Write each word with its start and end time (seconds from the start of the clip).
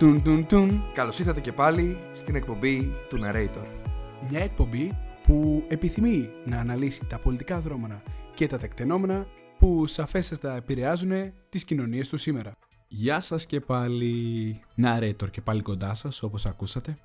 Τουν 0.00 0.22
τουν 0.22 0.46
τουν. 0.46 0.82
Καλώς 0.94 1.18
ήρθατε 1.18 1.40
και 1.40 1.52
πάλι 1.52 1.96
στην 2.12 2.34
εκπομπή 2.34 2.92
του 3.08 3.18
Narrator. 3.22 3.66
Μια 4.30 4.40
εκπομπή 4.40 4.98
που 5.22 5.64
επιθυμεί 5.68 6.30
να 6.44 6.58
αναλύσει 6.58 7.04
τα 7.04 7.18
πολιτικά 7.18 7.60
δρόμενα 7.60 8.02
και 8.34 8.46
τα 8.46 8.56
τεκτενόμενα 8.56 9.26
που 9.58 9.86
σαφέστατα 9.86 10.56
επηρεάζουν 10.56 11.32
τις 11.48 11.64
κοινωνίες 11.64 12.08
του 12.08 12.16
σήμερα. 12.16 12.52
Γεια 12.88 13.20
σας 13.20 13.46
και 13.46 13.60
πάλι 13.60 14.56
Narrator 14.82 15.30
και 15.30 15.40
πάλι 15.40 15.62
κοντά 15.62 15.94
σας 15.94 16.22
όπως 16.22 16.46
ακούσατε. 16.46 16.96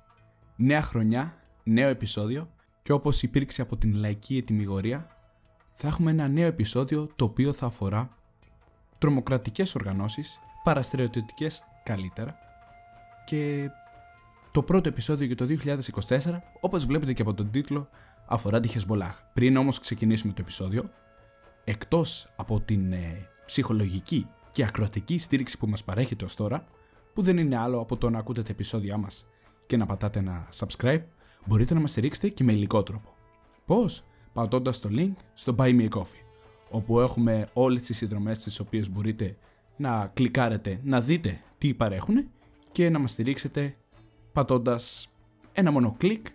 Νέα 0.56 0.82
χρονιά, 0.82 1.34
νέο 1.62 1.88
επεισόδιο 1.88 2.50
και 2.82 2.92
όπως 2.92 3.22
υπήρξε 3.22 3.62
από 3.62 3.76
την 3.76 3.94
λαϊκή 3.94 4.36
ετοιμιγορία 4.36 5.06
θα 5.74 5.88
έχουμε 5.88 6.10
ένα 6.10 6.28
νέο 6.28 6.46
επεισόδιο 6.46 7.08
το 7.16 7.24
οποίο 7.24 7.52
θα 7.52 7.66
αφορά 7.66 8.16
τρομοκρατικές 8.98 9.74
οργανώσεις, 9.74 10.40
παραστρατιωτικές 10.62 11.64
καλύτερα 11.82 12.45
και 13.26 13.70
το 14.52 14.62
πρώτο 14.62 14.88
επεισόδιο 14.88 15.26
για 15.26 15.36
το 15.36 15.46
2024, 16.08 16.18
όπως 16.60 16.86
βλέπετε 16.86 17.12
και 17.12 17.22
από 17.22 17.34
τον 17.34 17.50
τίτλο, 17.50 17.88
αφορά 18.26 18.60
τη 18.60 18.68
Χεσμολάχ. 18.68 19.22
Πριν 19.32 19.56
όμως 19.56 19.78
ξεκινήσουμε 19.78 20.32
το 20.32 20.42
επεισόδιο, 20.42 20.90
εκτός 21.64 22.32
από 22.36 22.60
την 22.60 22.92
ε, 22.92 23.28
ψυχολογική 23.46 24.26
και 24.50 24.64
ακροατική 24.64 25.18
στήριξη 25.18 25.58
που 25.58 25.66
μας 25.66 25.84
παρέχεται 25.84 26.24
ως 26.24 26.34
τώρα, 26.34 26.64
που 27.12 27.22
δεν 27.22 27.38
είναι 27.38 27.56
άλλο 27.56 27.80
από 27.80 27.96
το 27.96 28.10
να 28.10 28.18
ακούτε 28.18 28.42
τα 28.42 28.50
επεισόδια 28.50 28.96
μας 28.96 29.26
και 29.66 29.76
να 29.76 29.86
πατάτε 29.86 30.18
ένα 30.18 30.48
subscribe, 30.56 31.02
μπορείτε 31.44 31.74
να 31.74 31.80
μας 31.80 31.90
στηρίξετε 31.90 32.28
και 32.28 32.44
με 32.44 32.52
υλικό 32.52 32.82
τρόπο. 32.82 33.14
Πώς; 33.64 34.04
Πατώντας 34.32 34.80
το 34.80 34.88
link 34.92 35.14
στο 35.34 35.54
Buy 35.58 35.80
Me 35.80 35.88
a 35.88 35.98
Coffee, 35.98 36.24
όπου 36.70 37.00
έχουμε 37.00 37.48
όλες 37.52 37.82
τις 37.82 37.96
συνδρομές 37.96 38.38
τις 38.38 38.60
οποίες 38.60 38.90
μπορείτε 38.90 39.36
να 39.76 40.10
κλικάρετε, 40.14 40.80
να 40.82 41.00
δείτε 41.00 41.40
τι 41.58 41.74
παρέχουν 41.74 42.30
και 42.76 42.90
να 42.90 42.98
μας 42.98 43.10
στηρίξετε 43.10 43.74
πατώντας 44.32 45.08
ένα 45.52 45.70
μόνο 45.70 45.94
κλικ 45.98 46.26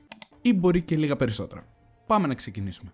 ή 0.42 0.54
μπορεί 0.54 0.84
και 0.84 0.98
λίγα 0.98 1.16
περισσότερα. 1.16 1.64
Πάμε 2.08 2.28
να 2.28 2.34
ξεκινήσουμε. 2.34 2.94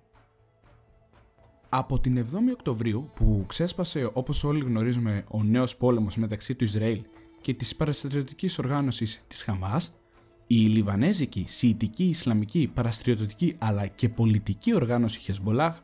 Από 1.70 2.00
την 2.00 2.26
7η 2.26 2.52
Οκτωβρίου 2.54 3.10
που 3.16 3.44
ξέσπασε 3.48 4.10
όπως 4.14 4.44
όλοι 4.44 4.60
γνωρίζουμε 4.60 5.24
ο 5.28 5.44
νέος 5.44 5.78
πόλεμος 5.78 6.16
μεταξύ 6.16 6.56
του 6.56 6.64
Ισραήλ 6.64 7.04
και 7.42 7.54
της 7.54 7.76
παραστρατιωτικής 7.76 8.60
οργάνωσης 8.60 9.24
της 9.28 9.44
Χαμάς, 9.44 9.92
η 10.48 10.56
Λιβανέζικη, 10.56 11.46
Σιητική, 11.48 12.04
Ισλαμική, 12.04 12.72
Παραστρατιωτική 12.74 13.56
αλλά 13.58 13.88
και 13.88 14.10
πολιτική 14.10 14.74
οργάνωση 14.74 15.20
Χεσμολάχ 15.20 15.82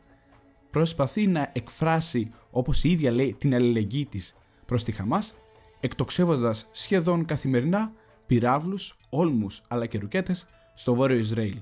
προσπαθεί 0.70 1.26
να 1.26 1.50
εκφράσει 1.52 2.30
όπως 2.50 2.84
η 2.84 2.90
ίδια 2.90 3.10
λέει 3.10 3.34
την 3.38 3.54
αλληλεγγύη 3.54 4.06
της 4.06 4.34
προς 4.64 4.84
τη 4.84 4.92
Χαμάς 4.92 5.34
εκτοξεύοντας 5.84 6.68
σχεδόν 6.72 7.24
καθημερινά 7.24 7.92
πυράβλους, 8.26 8.96
όλμους 9.10 9.62
αλλά 9.68 9.86
και 9.86 9.98
ρουκέτες 9.98 10.46
στο 10.74 10.94
βόρειο 10.94 11.16
Ισραήλ. 11.16 11.56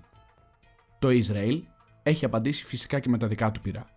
Το 0.99 1.11
Ισραήλ 1.11 1.63
έχει 2.03 2.25
απαντήσει 2.25 2.65
φυσικά 2.65 3.01
και 3.01 3.09
με 3.09 3.19
τα 3.19 3.27
δικά 3.27 3.51
του 3.51 3.61
πυρά. 3.61 3.91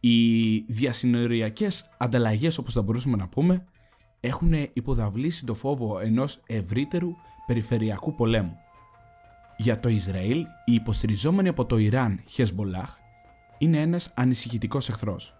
Οι 0.00 0.58
διασυνοριακές 0.58 1.90
ανταλλαγές 1.98 2.58
όπως 2.58 2.72
θα 2.72 2.82
μπορούσαμε 2.82 3.16
να 3.16 3.28
πούμε 3.28 3.64
έχουν 4.20 4.52
υποδαβλήσει 4.72 5.44
το 5.44 5.54
φόβο 5.54 5.98
ενός 5.98 6.42
ευρύτερου 6.46 7.10
περιφερειακού 7.46 8.14
πολέμου. 8.14 8.56
Για 9.56 9.80
το 9.80 9.88
Ισραήλ, 9.88 10.44
η 10.64 10.74
υποστηριζόμενη 10.74 11.48
από 11.48 11.64
το 11.66 11.78
Ιράν 11.78 12.22
Χεσμολάχ 12.26 12.96
είναι 13.58 13.80
ένας 13.80 14.12
ανησυχητικός 14.16 14.88
εχθρός. 14.88 15.34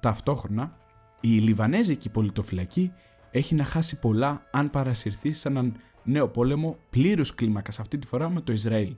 Ταυτόχρονα, 0.00 0.76
η 1.20 1.28
Λιβανέζικη 1.28 2.08
πολιτοφυλακή 2.08 2.92
έχει 3.30 3.54
να 3.54 3.64
χάσει 3.64 3.98
πολλά 3.98 4.48
αν 4.50 4.70
παρασυρθεί 4.70 5.32
σε 5.32 5.48
έναν 5.48 5.76
νέο 6.04 6.28
πόλεμο 6.28 6.76
πλήρους 6.90 7.34
κλίμακας 7.34 7.80
αυτή 7.80 7.98
τη 7.98 8.06
φορά 8.06 8.30
με 8.30 8.40
το 8.40 8.52
Ισραήλ. 8.52 8.94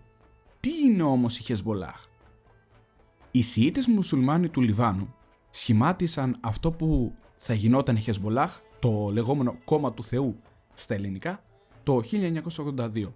Τι 0.61 0.71
είναι 0.85 1.03
όμως 1.03 1.39
η 1.39 1.43
Χεσμολάχ. 1.43 2.01
Οι 3.31 3.43
Σιήτες 3.43 3.87
μουσουλμάνοι 3.87 4.49
του 4.49 4.61
Λιβάνου 4.61 5.15
σχημάτισαν 5.51 6.37
αυτό 6.41 6.73
που 6.73 7.15
θα 7.37 7.55
γινόταν 7.55 7.97
η 7.97 8.01
Χεσμολάχ, 8.01 8.59
το 8.79 9.11
λεγόμενο 9.13 9.59
κόμμα 9.65 9.93
του 9.93 10.05
Θεού 10.05 10.37
στα 10.75 10.95
ελληνικά, 10.95 11.43
το 11.83 12.01
1982, 12.01 13.13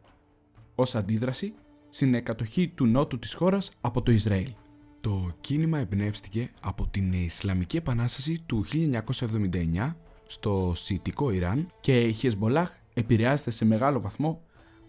ως 0.74 0.94
αντίδραση 0.94 1.54
στην 1.88 2.14
εκατοχή 2.14 2.68
του 2.68 2.86
νότου 2.86 3.18
της 3.18 3.34
χώρας 3.34 3.72
από 3.80 4.02
το 4.02 4.12
Ισραήλ. 4.12 4.52
Το 5.00 5.32
κίνημα 5.40 5.78
εμπνεύστηκε 5.78 6.50
από 6.60 6.88
την 6.88 7.12
Ισλαμική 7.12 7.76
Επανάσταση 7.76 8.42
του 8.46 8.64
1979 8.64 9.96
στο 10.26 10.72
Σιητικό 10.74 11.30
Ιράν 11.30 11.72
και 11.80 12.00
η 12.00 12.12
Χεσμολάχ 12.12 12.74
επηρεάζεται 12.94 13.50
σε 13.50 13.64
μεγάλο 13.64 14.00
βαθμό 14.00 14.42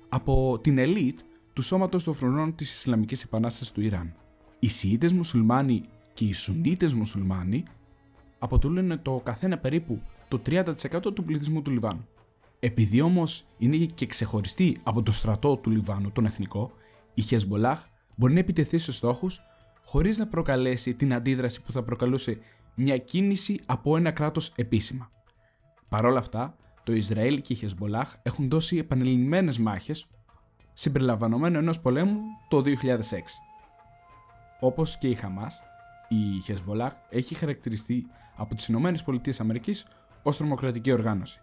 από 0.10 0.60
την 0.62 0.78
ελίτ 0.78 1.20
του 1.54 1.62
σώματος 1.62 2.04
των 2.04 2.14
φρονών 2.14 2.56
της 2.56 2.74
Ισλαμικής 2.74 3.24
Επανάστασης 3.24 3.72
του 3.74 3.82
Ιράν. 3.82 4.16
Οι 4.60 4.68
Σιήτες 4.68 5.14
μουσουλμάνοι 5.14 5.84
και 6.14 6.26
οι 6.26 6.34
Σουνίτες 6.34 6.94
μουσουλμάνοι 6.94 7.64
αποτελούν 8.40 9.02
το 9.02 9.22
καθένα 9.24 9.58
περίπου 9.58 10.02
το 10.28 10.42
30% 10.46 10.74
του 11.14 11.24
πληθυσμού 11.24 11.62
του 11.62 11.72
Λιβάνου. 11.72 12.08
Επειδή 12.60 13.02
όμως 13.02 13.46
είναι 13.58 13.78
και 13.78 14.06
ξεχωριστή 14.06 14.78
από 14.84 15.04
το 15.04 15.12
στρατό 15.12 15.58
του 15.58 15.70
Λιβάνου, 15.70 16.12
τον 16.12 16.26
εθνικό, 16.26 16.72
η 17.14 17.22
Χεσμολάχ 17.22 17.86
μπορεί 18.16 18.34
να 18.34 18.40
επιτεθεί 18.40 18.78
σε 18.78 18.92
στόχους 18.92 19.42
χωρίς 19.86 20.18
να 20.18 20.28
προκαλέσει 20.28 20.94
την 20.94 21.14
αντίδραση 21.14 21.62
που 21.62 21.72
θα 21.72 21.84
προκαλούσε 21.84 22.38
μια 22.76 22.98
κίνηση 22.98 23.60
από 23.66 23.98
ένα 23.98 24.12
κράτος 24.12 24.54
επίσημα. 24.56 25.12
Παρ' 25.96 26.06
όλα 26.06 26.20
αυτά, 26.20 26.56
το 26.84 26.94
Ισραήλ 26.94 27.42
και 27.42 27.54
η 27.54 27.56
Χεσμολάχ 27.56 28.14
έχουν 28.24 28.50
δώσει 28.50 28.78
επανειλημμένες 28.78 29.60
μάχες 29.60 30.08
συμπεριλαμβανομένου 30.74 31.58
ενός 31.58 31.80
πολέμου 31.80 32.20
το 32.48 32.62
2006. 32.62 33.42
Όπως 34.60 34.98
και 34.98 35.08
η 35.08 35.16
Χαμάς, 35.16 35.64
η 36.10 36.42
Χεσμολάχ 36.44 36.94
έχει 37.10 37.36
χαρακτηριστεί 37.36 38.06
από 38.36 38.56
τις 38.56 38.68
ΗΠΑ 38.68 38.92
ως 40.24 40.38
τρομοκρατική 40.38 40.92
οργάνωση. 40.92 41.40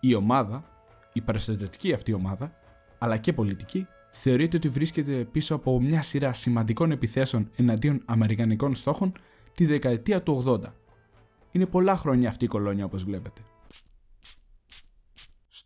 Η 0.00 0.14
ομάδα, 0.14 0.64
η 1.12 1.20
παραστατευτική 1.20 1.92
αυτή 1.92 2.12
ομάδα, 2.12 2.52
αλλά 2.98 3.16
και 3.16 3.32
πολιτική, 3.32 3.86
θεωρείται 4.10 4.56
ότι 4.56 4.68
βρίσκεται 4.68 5.12
πίσω 5.12 5.54
από 5.54 5.80
μια 5.80 6.02
σειρά 6.02 6.32
σημαντικών 6.32 6.90
επιθέσεων 6.90 7.50
εναντίον 7.56 8.02
Αμερικανικών 8.04 8.74
στόχων 8.74 9.12
τη 9.54 9.66
δεκαετία 9.66 10.22
του 10.22 10.44
80. 10.46 10.58
Είναι 11.50 11.66
πολλά 11.66 11.96
χρόνια 11.96 12.28
αυτή 12.28 12.44
η 12.44 12.48
κολόνια 12.48 12.84
όπως 12.84 13.04
βλέπετε. 13.04 13.42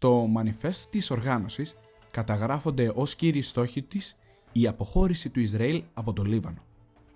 Στο 0.03 0.27
μανιφέστο 0.27 0.89
της 0.89 1.11
οργάνωσης 1.11 1.75
καταγράφονται 2.11 2.93
ως 2.95 3.15
κύριοι 3.15 3.41
στόχοι 3.41 3.83
της 3.83 4.17
η 4.53 4.67
αποχώρηση 4.67 5.31
του 5.31 5.41
Ισραήλ 5.41 5.83
από 5.95 6.13
το 6.13 6.23
Λίβανο, 6.23 6.63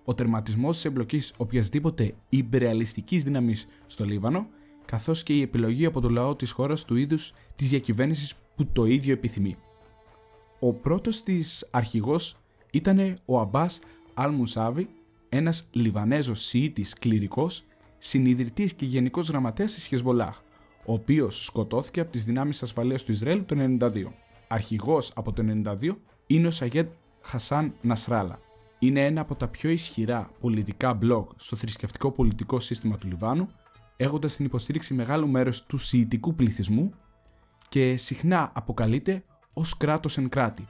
ο 0.04 0.14
τερματισμός 0.14 0.74
της 0.74 0.84
εμπλοκής 0.84 1.34
οποιασδήποτε 1.36 2.14
υπερεαλιστικής 2.28 3.22
δύναμης 3.22 3.66
στο 3.86 4.04
Λίβανο, 4.04 4.46
καθώς 4.84 5.22
και 5.22 5.32
η 5.32 5.40
επιλογή 5.40 5.86
από 5.86 6.00
το 6.00 6.08
λαό 6.08 6.36
της 6.36 6.50
χώρας 6.50 6.84
του 6.84 6.96
είδους 6.96 7.32
της 7.54 7.68
διακυβέρνησης 7.68 8.34
που 8.54 8.66
το 8.66 8.84
ίδιο 8.84 9.12
επιθυμεί. 9.12 9.54
Ο 10.60 10.72
πρώτος 10.72 11.22
της 11.22 11.68
αρχηγός 11.70 12.36
ήταν 12.72 13.14
ο 13.24 13.40
Αμπάς 13.40 13.80
Αλ 14.14 14.32
Μουσάβη, 14.32 14.88
ένας 15.28 15.68
Λιβανέζος 15.70 16.44
Σιήτης 16.44 16.94
κληρικός, 16.94 17.64
συνειδητής 17.98 18.74
και 18.74 18.84
γενικός 18.84 19.28
γραμματέας 19.28 19.74
της 19.74 19.86
Χεσμολάχ, 19.86 20.40
ο 20.86 20.92
οποίος 20.92 21.44
σκοτώθηκε 21.44 22.00
από 22.00 22.12
τις 22.12 22.24
δυνάμεις 22.24 22.62
ασφαλείας 22.62 23.04
του 23.04 23.12
Ισραήλ 23.12 23.44
το 23.44 23.76
1992. 23.80 24.04
Αρχηγός 24.48 25.12
από 25.14 25.32
το 25.32 25.42
1992 25.64 25.96
είναι 26.26 26.46
ο 26.46 26.50
Σαγέντ 26.50 26.86
Χασάν 27.20 27.74
Νασράλα. 27.80 28.38
Είναι 28.78 29.04
ένα 29.04 29.20
από 29.20 29.34
τα 29.34 29.48
πιο 29.48 29.70
ισχυρά 29.70 30.30
πολιτικά 30.40 30.94
μπλοκ 30.94 31.30
στο 31.36 31.56
θρησκευτικό 31.56 32.10
πολιτικό 32.10 32.60
σύστημα 32.60 32.98
του 32.98 33.06
Λιβάνου, 33.06 33.48
έχοντας 33.96 34.36
την 34.36 34.44
υποστήριξη 34.44 34.94
μεγάλου 34.94 35.28
μέρους 35.28 35.66
του 35.66 35.76
Σιητικού 35.76 36.34
πληθυσμού 36.34 36.92
και 37.68 37.96
συχνά 37.96 38.50
αποκαλείται 38.54 39.24
ως 39.52 39.76
κράτος 39.76 40.18
εν 40.18 40.28
κράτη, 40.28 40.68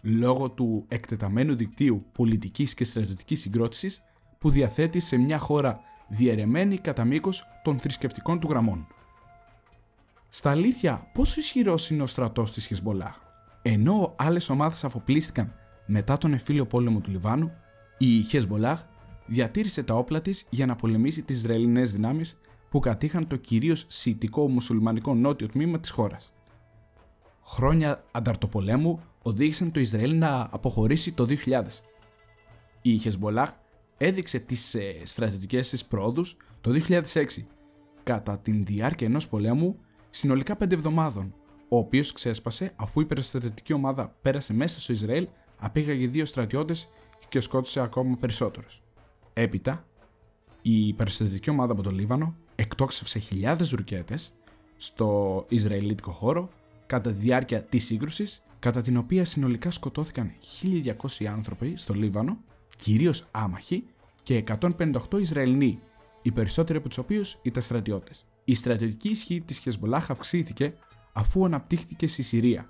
λόγω 0.00 0.50
του 0.50 0.84
εκτεταμένου 0.88 1.56
δικτύου 1.56 2.04
πολιτικής 2.12 2.74
και 2.74 2.84
στρατιωτικής 2.84 3.40
συγκρότησης 3.40 4.02
που 4.38 4.50
διαθέτει 4.50 5.00
σε 5.00 5.16
μια 5.16 5.38
χώρα 5.38 5.80
διαιρεμένη 6.08 6.78
κατά 6.78 7.04
μήκος 7.04 7.46
των 7.64 7.78
θρησκευτικών 7.78 8.40
του 8.40 8.48
γραμμών. 8.48 8.86
Στα 10.28 10.50
αλήθεια, 10.50 11.10
πόσο 11.12 11.40
ισχυρός 11.40 11.90
είναι 11.90 12.02
ο 12.02 12.06
στρατός 12.06 12.52
της 12.52 12.66
Χεσμολάχ; 12.66 13.16
Ενώ 13.62 14.14
άλλες 14.18 14.48
ομάδες 14.48 14.84
αφοπλίστηκαν 14.84 15.54
μετά 15.86 16.18
τον 16.18 16.32
εφήλιο 16.32 16.66
πόλεμο 16.66 17.00
του 17.00 17.10
Λιβάνου, 17.10 17.52
η 17.98 18.22
Χεσμολάχ 18.22 18.84
διατήρησε 19.26 19.82
τα 19.82 19.94
όπλα 19.94 20.20
της 20.20 20.46
για 20.50 20.66
να 20.66 20.76
πολεμήσει 20.76 21.22
τις 21.22 21.36
Ισραηλινές 21.36 21.92
δυνάμεις 21.92 22.38
που 22.68 22.78
κατήχαν 22.78 23.26
το 23.26 23.36
κυρίως 23.36 23.84
σιητικό 23.88 24.48
μουσουλμανικό 24.48 25.14
νότιο 25.14 25.48
τμήμα 25.48 25.80
της 25.80 25.90
χώρας. 25.90 26.32
Χρόνια 27.44 28.04
ανταρτοπολέμου 28.10 29.00
οδήγησαν 29.22 29.72
το 29.72 29.80
Ισραήλ 29.80 30.18
να 30.18 30.48
αποχωρήσει 30.50 31.12
το 31.12 31.26
2000. 31.44 31.62
Η 32.82 32.98
Χεσμολάχ 32.98 33.52
έδειξε 33.96 34.38
τις 34.38 34.74
ε, 34.74 35.00
στρατιωτικές 35.02 35.68
της 35.68 35.84
πρόοδους 35.84 36.36
το 36.60 36.70
2006 36.88 37.24
κατά 38.02 38.38
την 38.38 38.64
διάρκεια 38.64 39.06
ενός 39.06 39.28
πολέμου 39.28 39.78
συνολικά 40.10 40.56
5 40.60 40.72
εβδομάδων, 40.72 41.32
ο 41.68 41.76
οποίος 41.76 42.12
ξέσπασε 42.12 42.72
αφού 42.76 43.00
η 43.00 43.04
περιστατική 43.04 43.72
ομάδα 43.72 44.16
πέρασε 44.22 44.54
μέσα 44.54 44.80
στο 44.80 44.92
Ισραήλ, 44.92 45.28
απήγαγε 45.56 46.06
δύο 46.06 46.24
στρατιώτες 46.24 46.88
και 47.28 47.40
σκότωσε 47.40 47.80
ακόμα 47.80 48.16
περισσότερους. 48.16 48.82
Έπειτα, 49.32 49.86
η 50.62 50.92
περιστατική 50.92 51.50
ομάδα 51.50 51.72
από 51.72 51.82
το 51.82 51.90
Λίβανο 51.90 52.36
εκτόξευσε 52.54 53.18
χιλιάδες 53.18 53.70
ρουκέτες 53.70 54.34
στο 54.76 55.44
Ισραηλίτικο 55.48 56.10
χώρο 56.10 56.48
κατά 56.86 57.10
τη 57.10 57.18
διάρκεια 57.18 57.62
της 57.62 57.84
σύγκρουσης, 57.84 58.42
κατά 58.58 58.80
την 58.80 58.96
οποία 58.96 59.24
συνολικά 59.24 59.70
σκοτώθηκαν 59.70 60.32
1.200 60.62 61.24
άνθρωποι 61.24 61.76
στο 61.76 61.94
Λίβανο, 61.94 62.38
κυρίως 62.76 63.28
άμαχοι, 63.30 63.84
και 64.22 64.44
158 64.60 65.18
Ισραηλινοί, 65.18 65.78
οι 66.22 66.32
περισσότεροι 66.32 66.78
από 66.78 66.88
τους 66.88 66.98
οποίους 66.98 67.38
ήταν 67.42 67.62
στρατιώτες. 67.62 68.24
Η 68.48 68.54
στρατιωτική 68.54 69.08
ισχύ 69.08 69.40
της 69.40 69.58
Χεσμολάχ 69.58 70.10
αυξήθηκε 70.10 70.74
αφού 71.12 71.44
αναπτύχθηκε 71.44 72.06
στη 72.06 72.22
Συρία, 72.22 72.66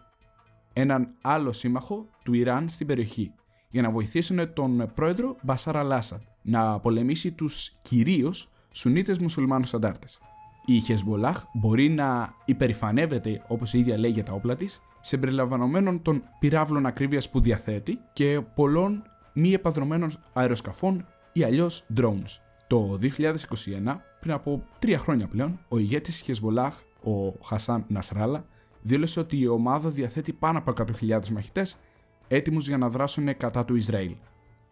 έναν 0.72 1.14
άλλο 1.22 1.52
σύμμαχο 1.52 2.08
του 2.24 2.34
Ιράν 2.34 2.68
στην 2.68 2.86
περιοχή, 2.86 3.32
για 3.70 3.82
να 3.82 3.90
βοηθήσουν 3.90 4.52
τον 4.52 4.90
πρόεδρο 4.94 5.36
Μπασάρα 5.42 5.82
Λάσαντ 5.82 6.20
να 6.42 6.78
πολεμήσει 6.78 7.32
τους 7.32 7.72
κυρίως 7.82 8.48
Σουνίτες 8.70 9.18
μουσουλμάνους 9.18 9.74
αντάρτες. 9.74 10.18
Η 10.64 10.80
Χεσμολάχ 10.80 11.44
μπορεί 11.52 11.88
να 11.88 12.34
υπερηφανεύεται, 12.44 13.44
όπως 13.48 13.74
η 13.74 13.78
ίδια 13.78 13.98
λέει 13.98 14.10
για 14.10 14.24
τα 14.24 14.32
όπλα 14.32 14.54
της, 14.54 14.80
συμπεριλαμβανομένων 15.00 16.02
των 16.02 16.22
πυράβλων 16.38 16.86
ακρίβειας 16.86 17.30
που 17.30 17.40
διαθέτει 17.40 17.98
και 18.12 18.40
πολλών 18.54 19.02
μη 19.32 19.52
επαδρομένων 19.52 20.10
αεροσκαφών 20.32 21.06
ή 21.32 21.42
αλλιώς 21.42 21.86
drones. 21.96 22.38
Το 22.66 22.98
2021, 23.00 24.00
πριν 24.20 24.32
από 24.32 24.64
τρία 24.78 24.98
χρόνια 24.98 25.26
πλέον, 25.26 25.60
ο 25.68 25.78
ηγέτης 25.78 26.14
της 26.14 26.22
Χεσμολάχ, 26.22 26.80
ο 27.02 27.44
Χασάν 27.44 27.84
Νασράλα, 27.88 28.46
δήλωσε 28.82 29.20
ότι 29.20 29.38
η 29.38 29.46
ομάδα 29.46 29.90
διαθέτει 29.90 30.32
πάνω 30.32 30.58
από 30.58 30.72
100.000 31.00 31.28
μαχητές 31.28 31.76
έτοιμους 32.28 32.68
για 32.68 32.78
να 32.78 32.88
δράσουν 32.88 33.36
κατά 33.36 33.64
του 33.64 33.74
Ισραήλ. 33.74 34.14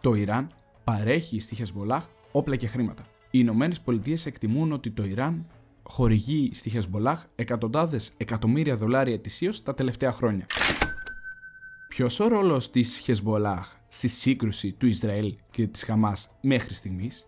Το 0.00 0.14
Ιράν 0.14 0.48
παρέχει 0.84 1.40
στη 1.40 1.54
Χεσμολάχ 1.54 2.06
όπλα 2.32 2.56
και 2.56 2.66
χρήματα. 2.66 3.02
Οι 3.30 3.38
Ηνωμένες 3.42 3.80
Πολιτείες 3.80 4.26
εκτιμούν 4.26 4.72
ότι 4.72 4.90
το 4.90 5.04
Ιράν 5.04 5.46
χορηγεί 5.82 6.50
στη 6.52 6.70
Χεσμολάχ 6.70 7.24
εκατοντάδες 7.34 8.12
εκατομμύρια 8.16 8.76
δολάρια 8.76 9.14
ετησίως 9.14 9.62
τα 9.62 9.74
τελευταία 9.74 10.12
χρόνια. 10.12 10.46
Ποιος 11.88 12.20
ο 12.20 12.28
ρόλος 12.28 12.70
της 12.70 12.96
Χεσμολάχ 12.96 13.74
στη 13.88 14.08
σύγκρουση 14.08 14.72
του 14.72 14.86
Ισραήλ 14.86 15.36
και 15.50 15.66
της 15.66 15.84
Χαμάς 15.84 16.30
μέχρι 16.40 16.74
στιγμής, 16.74 17.26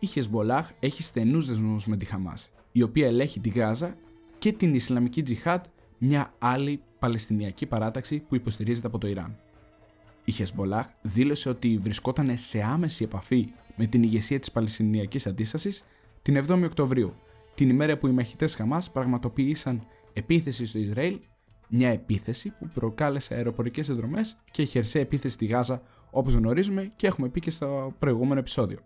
η 0.00 0.06
Χεσμολάχ 0.06 0.70
έχει 0.80 1.02
στενούς 1.02 1.46
δεσμούς 1.46 1.86
με 1.86 1.96
τη 1.96 2.04
Χαμάς, 2.04 2.50
η 2.72 2.82
οποία 2.82 3.06
ελέγχει 3.06 3.40
τη 3.40 3.48
Γάζα 3.48 3.96
και 4.38 4.52
την 4.52 4.74
Ισλαμική 4.74 5.22
Τζιχάτ, 5.22 5.64
μια 5.98 6.32
άλλη 6.38 6.80
Παλαιστινιακή 6.98 7.66
παράταξη 7.66 8.18
που 8.28 8.34
υποστηρίζεται 8.34 8.86
από 8.86 8.98
το 8.98 9.06
Ιράν. 9.06 9.38
Η 10.24 10.32
Χεσμολάχ 10.32 10.86
δήλωσε 11.02 11.48
ότι 11.48 11.78
βρισκόταν 11.78 12.36
σε 12.36 12.62
άμεση 12.62 13.04
επαφή 13.04 13.48
με 13.76 13.86
την 13.86 14.02
ηγεσία 14.02 14.38
της 14.38 14.52
Παλαιστινιακής 14.52 15.26
Αντίστασης 15.26 15.82
την 16.22 16.44
7η 16.46 16.62
Οκτωβρίου, 16.64 17.14
την 17.54 17.68
ημέρα 17.68 17.98
που 17.98 18.06
οι 18.06 18.10
μαχητές 18.10 18.54
Χαμάς 18.54 18.90
πραγματοποίησαν 18.90 19.86
επίθεση 20.12 20.66
στο 20.66 20.78
Ισραήλ, 20.78 21.18
μια 21.68 21.88
επίθεση 21.88 22.50
που 22.58 22.68
προκάλεσε 22.68 23.34
αεροπορικές 23.34 23.88
εδρομέ 23.88 24.20
και 24.50 24.64
χερσαία 24.64 25.02
επίθεση 25.02 25.34
στη 25.34 25.46
Γάζα, 25.46 25.82
όπως 26.10 26.34
γνωρίζουμε 26.34 26.92
και 26.96 27.06
έχουμε 27.06 27.28
πει 27.28 27.40
και 27.40 27.50
στο 27.50 27.94
προηγούμενο 27.98 28.40
επεισόδιο. 28.40 28.78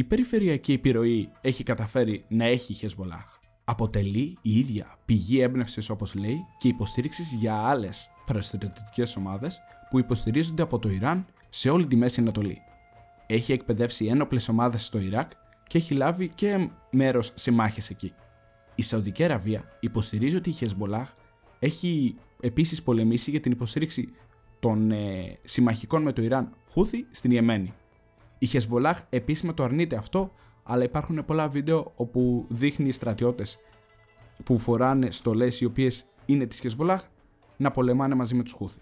Τι 0.00 0.06
περιφερειακή 0.06 0.72
επιρροή 0.72 1.30
έχει 1.40 1.62
καταφέρει 1.62 2.24
να 2.28 2.44
έχει 2.44 2.72
η 2.72 2.74
Χεσμολάχ; 2.74 3.38
Αποτελεί 3.64 4.38
η 4.42 4.58
ίδια 4.58 4.98
πηγή 5.04 5.40
έμπνευσης, 5.40 5.90
όπως 5.90 6.14
λέει, 6.14 6.44
και 6.58 6.68
υποστήριξης 6.68 7.32
για 7.32 7.54
άλλες 7.54 8.10
παραστηριοτικέ 8.26 9.02
ομάδες 9.18 9.60
που 9.90 9.98
υποστηρίζονται 9.98 10.62
από 10.62 10.78
το 10.78 10.88
Ιράν 10.88 11.26
σε 11.48 11.70
όλη 11.70 11.86
τη 11.86 11.96
Μέση 11.96 12.20
Ανατολή. 12.20 12.58
Έχει 13.26 13.52
εκπαιδεύσει 13.52 14.06
ένοπλες 14.06 14.48
ομάδες 14.48 14.84
στο 14.84 14.98
Ιράκ 14.98 15.30
και 15.66 15.78
έχει 15.78 15.94
λάβει 15.94 16.28
και 16.28 16.68
μέρος 16.90 17.32
σε 17.34 17.52
μάχες 17.52 17.90
εκεί. 17.90 18.12
Η 18.74 18.82
Σαουδική 18.82 19.24
Αραβία 19.24 19.64
υποστηρίζει 19.80 20.36
ότι 20.36 20.50
η 20.50 20.52
Χεσμολάχ 20.52 21.12
έχει 21.58 22.14
επίσης 22.40 22.82
πολεμήσει 22.82 23.30
για 23.30 23.40
την 23.40 23.52
υποστήριξη 23.52 24.08
των 24.58 24.90
ε, 24.90 25.38
συμμαχικών 25.42 26.02
με 26.02 26.12
το 26.12 26.22
Ιράν 26.22 26.56
Χούθη 26.70 27.06
στην 27.10 27.30
Ιεμένη. 27.30 27.74
Η 28.42 28.46
Χεσμολάχ 28.46 29.02
επίσημα 29.08 29.54
το 29.54 29.62
αρνείται 29.62 29.96
αυτό, 29.96 30.32
αλλά 30.62 30.84
υπάρχουν 30.84 31.24
πολλά 31.24 31.48
βίντεο 31.48 31.92
όπου 31.96 32.46
δείχνει 32.48 32.92
στρατιώτες 32.92 33.58
που 34.44 34.58
φοράνε 34.58 35.10
στολές 35.10 35.60
οι 35.60 35.64
οποίες 35.64 36.04
είναι 36.26 36.46
της 36.46 36.60
Χεσμολάχ 36.60 37.04
να 37.56 37.70
πολεμάνε 37.70 38.14
μαζί 38.14 38.34
με 38.34 38.42
τους 38.42 38.52
Χούθη. 38.52 38.80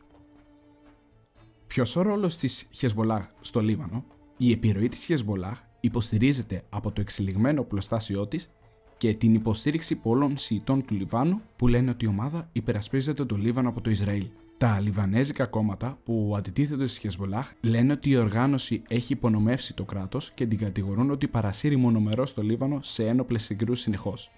Ποιος 1.67 1.97
ο 1.97 2.03
ρόλος 2.03 2.37
της 2.37 2.69
Χεσμολάχ 2.71 3.27
στο 3.41 3.61
Λίβανο, 3.61 4.05
η 4.37 4.53
επιρροή 4.53 4.87
της 4.87 5.05
Χεσμολάχ 5.05 5.61
υποστηρίζεται 5.81 6.65
από 6.69 6.93
το 6.93 7.01
εξελιγμένο 7.01 7.63
πλωστάσιό 7.63 8.27
της 8.27 8.51
και 8.97 9.15
την 9.15 9.35
υποστήριξη 9.35 9.97
πολλών 9.97 10.37
Σιητών 10.37 10.85
του 10.85 10.95
Λιβάνου 10.95 11.41
που 11.57 11.69
λένε 11.69 11.91
ότι 11.91 12.05
η 12.05 12.09
ομάδα 12.09 12.49
υπερασπίζεται 12.53 13.25
το 13.25 13.37
Λίβανο 13.37 13.69
από 13.69 13.81
το 13.81 13.91
Ισραήλ. 13.91 14.27
Τα 14.59 14.81
Λιβανέζικα 14.81 15.47
κόμματα 15.47 15.99
που 16.05 16.35
αντιτίθεται 16.37 16.87
στη 16.87 17.01
Χεσμολάχ 17.01 17.53
λένε 17.61 17.93
ότι 17.93 18.11
η 18.11 18.17
οργάνωση 18.17 18.83
έχει 18.89 19.13
υπονομεύσει 19.13 19.75
το 19.75 19.85
κράτος 19.85 20.33
και 20.33 20.47
την 20.47 20.59
κατηγορούν 20.59 21.11
ότι 21.11 21.29
παρασύρει 21.29 21.77
μονομερός 21.77 22.31
στο 22.31 22.43
Λίβανο 22.43 22.79
σε 22.83 23.07
ένοπλες 23.07 23.43
συγκρούσεις 23.43 23.85
συνεχώς. 23.85 24.31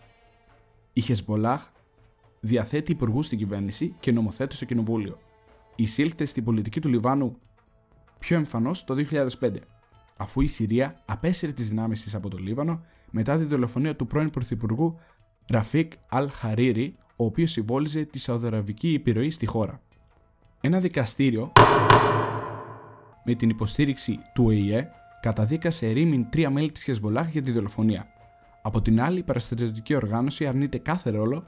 Η 0.93 1.01
Χεσμολάχ 1.01 1.67
διαθέτει 2.41 2.93
υπουργούς 2.93 3.27
στην 3.27 3.39
κυβέρνηση 3.39 3.95
και 4.01 4.13
νομοθέτει 4.13 4.55
στο 4.55 4.65
κοινοβούλιο. 4.65 5.19
Εισήλθε 5.75 6.25
στην 6.25 6.45
πολιτική 6.45 6.81
του 6.81 6.89
Λιβάνου 6.89 7.37
πιο 8.19 8.37
εμφανώς 8.37 8.85
το 8.85 8.95
2005 9.41 9.51
αφού 10.17 10.41
η 10.41 10.47
Συρία 10.47 11.03
απέσυρε 11.07 11.53
τις 11.53 11.69
δυνάμεις 11.69 12.03
της 12.03 12.15
από 12.15 12.29
το 12.29 12.37
Λίβανο 12.37 12.85
μετά 13.11 13.37
τη 13.37 13.45
δολοφονία 13.45 13.97
του 13.97 14.07
πρώην 14.07 14.31
Πρωθυπουργού 14.31 14.99
Ραφίκ 15.49 15.93
Αλ 16.09 16.31
Χαρίρι, 16.31 16.97
ο 17.17 17.25
οποίος 17.25 17.51
συμβόλιζε 17.51 18.05
τη 18.05 18.19
σαουδαραβική 18.19 18.95
επιρροή 18.95 19.31
στη 19.31 19.47
χώρα. 19.47 19.81
Ένα 20.63 20.81
δικαστήριο 20.81 21.53
με 23.25 23.35
την 23.35 23.49
υποστήριξη 23.49 24.19
του 24.35 24.45
ΟΗΕ 24.45 24.89
καταδίκασε 25.21 25.89
ρήμην 25.89 26.31
τρία 26.31 26.51
μέλη 26.51 26.71
της 26.71 26.83
Χεσμολάχ 26.83 27.31
για 27.31 27.43
τη 27.43 27.53
δολοφονία. 27.53 28.07
Από 28.63 28.83
την 28.83 29.01
άλλη, 29.01 29.19
η 29.19 29.23
παραστατιωτική 29.23 29.95
οργάνωση 29.95 30.47
αρνείται 30.47 30.79
κάθε 30.79 31.11
ρόλο, 31.11 31.47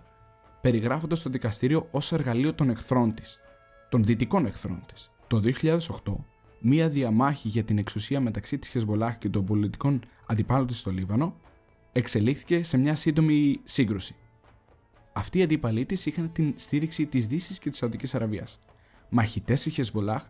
περιγράφοντας 0.61 1.23
το 1.23 1.31
δικαστήριο 1.31 1.87
ως 1.91 2.13
εργαλείο 2.13 2.55
των 2.55 2.71
εχθρών 2.71 3.15
της, 3.15 3.41
των 3.89 4.05
δυτικών 4.05 4.47
εχθρών 4.47 4.83
της. 4.93 5.11
Το 5.27 5.41
2008, 5.41 6.25
μία 6.61 6.89
διαμάχη 6.89 7.49
για 7.49 7.65
την 7.65 7.79
εξουσία 7.79 8.21
μεταξύ 8.21 8.59
της 8.59 8.69
Χεσμολάχ 8.69 9.19
και 9.19 9.29
των 9.29 9.45
πολιτικών 9.45 10.01
αντιπάλων 10.27 10.67
της 10.67 10.79
στο 10.79 10.91
Λίβανο 10.91 11.37
εξελίχθηκε 11.93 12.63
σε 12.63 12.77
μια 12.77 12.95
σύντομη 12.95 13.61
σύγκρουση. 13.65 14.15
Αυτοί 15.13 15.39
οι 15.39 15.43
αντίπαλοι 15.43 15.87
της 15.87 16.07
είχαν 16.07 16.33
την 16.33 16.53
στήριξη 16.57 17.07
της 17.07 17.27
Δύσης 17.27 17.59
και 17.59 17.71
της 17.71 17.79
Σαουδικής 17.79 18.15
Αραβίας. 18.15 18.61
Μαχητές 19.15 19.63
τη 19.63 19.71
Χεσμολάχ 19.71 20.25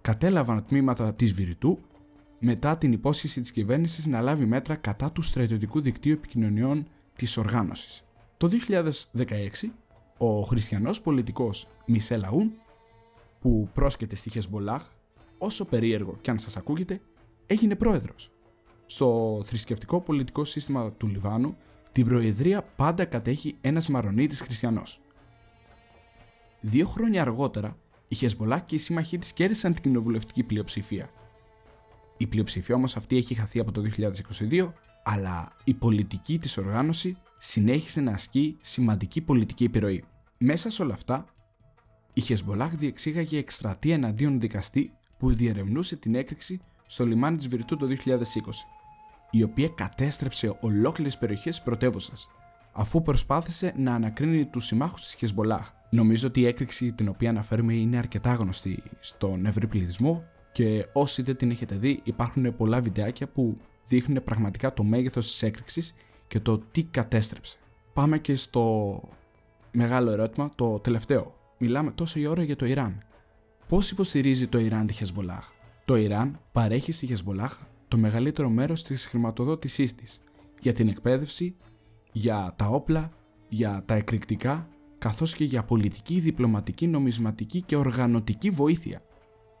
κατέλαβαν 0.00 0.64
τμήματα 0.64 1.14
της 1.14 1.32
Βηρητού 1.32 1.78
μετά 2.38 2.78
την 2.78 2.92
υπόσχεση 2.92 3.40
της 3.40 3.52
κυβέρνησης 3.52 4.06
να 4.06 4.20
λάβει 4.20 4.44
μέτρα 4.44 4.76
κατά 4.76 5.12
του 5.12 5.22
στρατιωτικού 5.22 5.80
δικτύου 5.80 6.12
επικοινωνιών 6.12 6.86
της 7.16 7.36
οργάνωσης. 7.36 8.04
Το 8.36 8.48
2016, 8.48 9.72
ο 10.18 10.42
χριστιανός 10.42 11.00
πολιτικός 11.00 11.68
Μισελ 11.86 12.24
Αούν, 12.24 12.52
που 13.40 13.68
πρόσκειται 13.72 14.16
στη 14.16 14.30
Χεσμολάχ 14.30 14.88
όσο 15.38 15.64
περίεργο 15.64 16.18
και 16.20 16.30
αν 16.30 16.38
σας 16.38 16.56
ακούγεται, 16.56 17.00
έγινε 17.46 17.74
πρόεδρος. 17.74 18.30
Στο 18.86 19.40
θρησκευτικό 19.44 20.00
πολιτικό 20.00 20.44
σύστημα 20.44 20.92
του 20.92 21.06
Λιβάνου, 21.06 21.56
την 21.92 22.04
προεδρία 22.04 22.62
πάντα 22.62 23.04
κατέχει 23.04 23.56
ένας 23.60 23.88
μαρονίτης 23.88 24.40
χριστιανός. 24.40 25.00
Δύο 26.60 26.86
χρόνια 26.86 27.20
αργότερα, 27.20 27.76
η 28.08 28.14
Χεσμολά 28.14 28.60
και 28.60 28.74
οι 28.74 28.78
σύμμαχοί 28.78 29.18
της 29.18 29.32
κέρδισαν 29.32 29.72
την 29.74 29.82
κοινοβουλευτική 29.82 30.42
πλειοψηφία. 30.42 31.10
Η 32.16 32.26
πλειοψηφία 32.26 32.74
όμως 32.74 32.96
αυτή 32.96 33.16
έχει 33.16 33.34
χαθεί 33.34 33.58
από 33.58 33.72
το 33.72 33.82
2022, 34.50 34.72
αλλά 35.02 35.52
η 35.64 35.74
πολιτική 35.74 36.38
της 36.38 36.58
οργάνωση 36.58 37.16
συνέχισε 37.38 38.00
να 38.00 38.12
ασκεί 38.12 38.56
σημαντική 38.60 39.20
πολιτική 39.20 39.64
επιρροή. 39.64 40.04
Μέσα 40.38 40.70
σε 40.70 40.82
όλα 40.82 40.94
αυτά, 40.94 41.26
η 42.12 42.20
Χεσμολάχ 42.20 42.74
διεξήγαγε 42.76 43.38
εκστρατεία 43.38 43.94
εναντίον 43.94 44.40
δικαστή 44.40 44.92
που 45.18 45.34
διερευνούσε 45.34 45.96
την 45.96 46.14
έκρηξη 46.14 46.60
στο 46.86 47.06
λιμάνι 47.06 47.36
της 47.36 47.48
Βηρητού 47.48 47.76
το 47.76 47.86
2020, 47.86 48.14
η 49.30 49.42
οποία 49.42 49.68
κατέστρεψε 49.68 50.56
ολόκληρες 50.60 51.18
περιοχές 51.18 51.54
της 51.54 51.64
πρωτεύουσας, 51.64 52.28
αφού 52.74 53.02
προσπάθησε 53.02 53.72
να 53.76 53.94
ανακρίνει 53.94 54.46
τους 54.46 54.64
συμμάχους 54.64 55.00
της 55.00 55.14
Χεσμολάχ. 55.14 55.70
Νομίζω 55.90 56.28
ότι 56.28 56.40
η 56.40 56.46
έκρηξη 56.46 56.92
την 56.92 57.08
οποία 57.08 57.30
αναφέρουμε 57.30 57.74
είναι 57.74 57.96
αρκετά 57.96 58.32
γνωστή 58.32 58.82
στον 59.00 59.46
ευρύ 59.46 59.66
πληθυσμό 59.66 60.24
και 60.52 60.86
όσοι 60.92 61.22
δεν 61.22 61.36
την 61.36 61.50
έχετε 61.50 61.74
δει, 61.74 62.00
υπάρχουν 62.04 62.56
πολλά 62.56 62.80
βιντεάκια 62.80 63.28
που 63.28 63.56
δείχνουν 63.84 64.22
πραγματικά 64.22 64.72
το 64.72 64.82
μέγεθος 64.82 65.26
της 65.26 65.42
έκρηξης 65.42 65.94
και 66.26 66.40
το 66.40 66.58
τι 66.58 66.82
κατέστρεψε. 66.82 67.58
Πάμε 67.92 68.18
και 68.18 68.36
στο 68.36 69.02
μεγάλο 69.72 70.10
ερώτημα, 70.10 70.50
το 70.54 70.78
τελευταίο. 70.78 71.34
Μιλάμε 71.58 71.90
τόση 71.90 72.26
ώρα 72.26 72.42
για 72.42 72.56
το 72.56 72.66
Ιράν. 72.66 73.02
Πώς 73.68 73.90
υποστηρίζει 73.90 74.46
το 74.46 74.58
Ιράν 74.58 74.86
τη 74.86 74.92
Χεσμολάχ; 74.92 75.50
Το 75.84 75.96
Ιράν 75.96 76.40
παρέχει 76.52 76.92
στη 76.92 77.06
Χεσμολάχ 77.06 77.58
το 77.88 77.96
μεγαλύτερο 77.96 78.48
μέρος 78.48 78.82
της 78.82 79.06
χρηματοδότησής 79.06 79.94
της 79.94 80.22
για 80.60 80.72
την 80.72 80.88
εκπαίδευση, 80.88 81.56
για 82.16 82.54
τα 82.56 82.66
όπλα, 82.66 83.10
για 83.48 83.82
τα 83.84 83.94
εκρηκτικά, 83.94 84.68
καθώς 84.98 85.34
και 85.34 85.44
για 85.44 85.64
πολιτική, 85.64 86.20
διπλωματική, 86.20 86.86
νομισματική 86.86 87.62
και 87.62 87.76
οργανωτική 87.76 88.50
βοήθεια. 88.50 89.02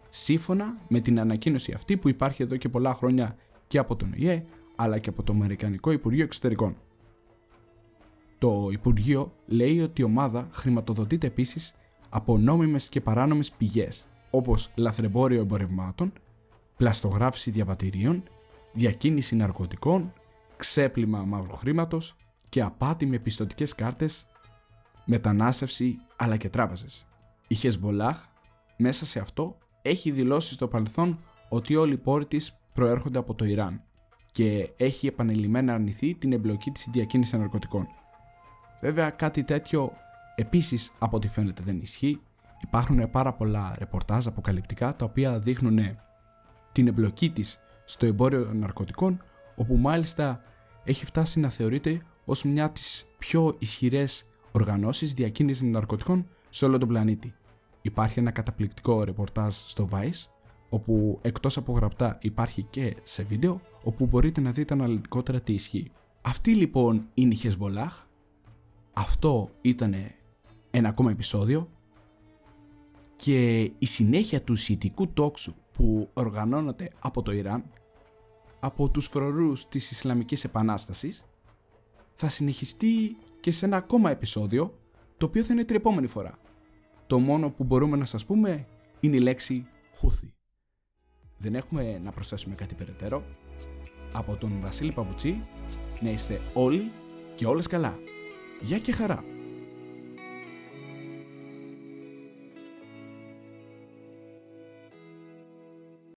Σύμφωνα 0.08 0.76
με 0.88 1.00
την 1.00 1.20
ανακοίνωση 1.20 1.72
αυτή 1.72 1.96
που 1.96 2.08
υπάρχει 2.08 2.42
εδώ 2.42 2.56
και 2.56 2.68
πολλά 2.68 2.94
χρόνια 2.94 3.36
και 3.66 3.78
από 3.78 3.96
τον 3.96 4.12
ΟΗΕ, 4.12 4.44
αλλά 4.76 4.98
και 4.98 5.08
από 5.08 5.22
το 5.22 5.32
Αμερικανικό 5.32 5.90
Υπουργείο 5.90 6.24
Εξωτερικών. 6.24 6.76
Το 8.38 8.68
Υπουργείο 8.72 9.32
λέει 9.46 9.80
ότι 9.80 10.00
η 10.00 10.04
ομάδα 10.04 10.48
χρηματοδοτείται 10.52 11.26
επίσης 11.26 11.74
από 12.08 12.38
νόμιμες 12.38 12.88
και 12.88 13.00
παράνομες 13.00 13.52
πηγές, 13.52 14.06
όπως 14.30 14.72
λαθρεμπόριο 14.74 15.40
εμπορευμάτων, 15.40 16.12
πλαστογράφηση 16.76 17.50
διαβατηρίων, 17.50 18.22
διακίνηση 18.72 19.36
ναρκωτικών, 19.36 20.12
ξέπλυμα 20.56 21.18
μαύρου 21.18 21.56
χρήματος 21.56 22.16
και 22.54 22.62
απάτη 22.62 23.06
με 23.06 23.18
πιστοτικές 23.18 23.74
κάρτες, 23.74 24.26
μετανάστευση 25.04 25.98
αλλά 26.16 26.36
και 26.36 26.48
τράπεζες. 26.48 27.06
Η 27.48 27.54
Χεσμολάχ 27.54 28.24
μέσα 28.76 29.06
σε 29.06 29.18
αυτό 29.20 29.58
έχει 29.82 30.10
δηλώσει 30.10 30.52
στο 30.52 30.68
παρελθόν 30.68 31.20
ότι 31.48 31.76
όλοι 31.76 31.92
οι 31.92 31.96
πόροι 31.96 32.26
της 32.26 32.58
προέρχονται 32.72 33.18
από 33.18 33.34
το 33.34 33.44
Ιράν 33.44 33.82
και 34.32 34.70
έχει 34.76 35.06
επανειλημμένα 35.06 35.74
αρνηθεί 35.74 36.14
την 36.14 36.32
εμπλοκή 36.32 36.70
της 36.70 36.88
διακίνησης 36.92 37.38
ναρκωτικών. 37.38 37.86
Βέβαια 38.80 39.10
κάτι 39.10 39.44
τέτοιο 39.44 39.92
επίσης 40.34 40.92
από 40.98 41.16
ό,τι 41.16 41.28
φαίνεται 41.28 41.62
δεν 41.62 41.80
ισχύει. 41.80 42.20
Υπάρχουν 42.60 43.10
πάρα 43.10 43.32
πολλά 43.32 43.74
ρεπορτάζ 43.78 44.26
αποκαλυπτικά 44.26 44.96
τα 44.96 45.04
οποία 45.04 45.38
δείχνουν 45.38 45.98
την 46.72 46.86
εμπλοκή 46.86 47.30
της 47.30 47.60
στο 47.84 48.06
εμπόριο 48.06 48.50
ναρκωτικών 48.54 49.22
όπου 49.56 49.76
μάλιστα 49.76 50.42
έχει 50.84 51.04
φτάσει 51.04 51.40
να 51.40 51.48
θεωρείται 51.48 52.02
ως 52.24 52.44
μια 52.44 52.64
από 52.64 52.74
τις 52.74 53.06
πιο 53.18 53.56
ισχυρές 53.58 54.26
οργανώσεις 54.52 55.14
διακίνησης 55.14 55.62
ναρκωτικών 55.62 56.28
σε 56.48 56.64
όλο 56.64 56.78
τον 56.78 56.88
πλανήτη. 56.88 57.34
Υπάρχει 57.82 58.18
ένα 58.18 58.30
καταπληκτικό 58.30 59.04
ρεπορτάζ 59.04 59.54
στο 59.54 59.88
Vice 59.92 60.28
όπου 60.68 61.18
εκτός 61.22 61.56
από 61.56 61.72
γραπτά 61.72 62.18
υπάρχει 62.20 62.62
και 62.62 62.96
σε 63.02 63.22
βίντεο 63.22 63.60
όπου 63.82 64.06
μπορείτε 64.06 64.40
να 64.40 64.50
δείτε 64.50 64.74
αναλυτικότερα 64.74 65.40
τι 65.40 65.52
ισχύει. 65.52 65.90
Αυτή 66.22 66.54
λοιπόν 66.54 67.08
είναι 67.14 67.34
η 67.34 67.38
Hezbollah. 67.42 68.04
Αυτό 68.92 69.48
ήταν 69.60 69.94
ένα 70.70 70.88
ακόμα 70.88 71.10
επεισόδιο 71.10 71.68
και 73.16 73.60
η 73.78 73.86
συνέχεια 73.86 74.42
του 74.42 74.54
σιτικού 74.54 75.08
τόξου 75.08 75.54
που 75.72 76.08
οργανώνεται 76.12 76.90
από 76.98 77.22
το 77.22 77.32
Ιράν 77.32 77.64
από 78.60 78.88
τους 78.88 79.06
φρορούς 79.06 79.68
της 79.68 79.90
Ισλαμικής 79.90 80.44
Επανάστασης 80.44 81.24
θα 82.14 82.28
συνεχιστεί 82.28 83.16
και 83.40 83.50
σε 83.50 83.66
ένα 83.66 83.76
ακόμα 83.76 84.10
επεισόδιο 84.10 84.78
το 85.16 85.26
οποίο 85.26 85.42
θα 85.42 85.52
είναι 85.52 85.64
την 85.64 85.76
επόμενη 85.76 86.06
φορά. 86.06 86.38
Το 87.06 87.18
μόνο 87.18 87.50
που 87.50 87.64
μπορούμε 87.64 87.96
να 87.96 88.04
σας 88.04 88.24
πούμε 88.24 88.66
είναι 89.00 89.16
η 89.16 89.20
λέξη 89.20 89.66
Χούθη. 89.96 90.34
Δεν 91.38 91.54
έχουμε 91.54 91.98
να 91.98 92.12
προσθέσουμε 92.12 92.54
κάτι 92.54 92.74
περαιτέρω. 92.74 93.24
Από 94.12 94.36
τον 94.36 94.60
Βασίλη 94.60 94.92
Παπουτσί 94.92 95.46
να 96.00 96.10
είστε 96.10 96.40
όλοι 96.54 96.90
και 97.34 97.46
όλες 97.46 97.66
καλά. 97.66 97.98
Γεια 98.60 98.78
και 98.78 98.92
χαρά! 98.92 99.33